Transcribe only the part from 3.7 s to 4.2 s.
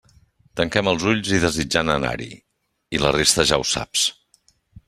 saps.